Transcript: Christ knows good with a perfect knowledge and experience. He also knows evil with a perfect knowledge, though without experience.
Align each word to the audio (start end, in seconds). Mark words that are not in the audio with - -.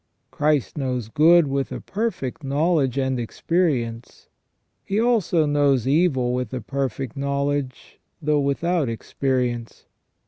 Christ 0.31 0.79
knows 0.79 1.09
good 1.09 1.45
with 1.45 1.71
a 1.71 1.79
perfect 1.79 2.43
knowledge 2.43 2.97
and 2.97 3.19
experience. 3.19 4.29
He 4.83 4.99
also 4.99 5.45
knows 5.45 5.87
evil 5.87 6.33
with 6.33 6.51
a 6.55 6.61
perfect 6.61 7.15
knowledge, 7.15 7.99
though 8.19 8.39
without 8.39 8.89
experience. 8.89 9.85